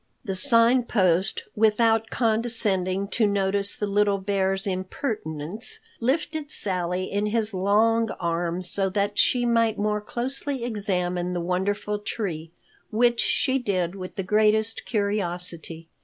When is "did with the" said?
13.59-14.23